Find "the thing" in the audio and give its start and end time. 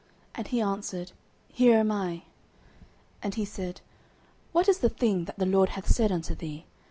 4.79-5.25